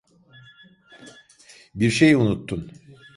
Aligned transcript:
Bir 1.75 1.89
şey 1.91 2.13
unuttun. 2.15 2.71